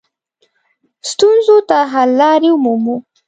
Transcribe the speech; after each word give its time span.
ستونزو 1.09 1.57
ته 1.69 1.77
حل 1.91 2.09
لارې 2.21 2.49
ومومو. 2.53 2.95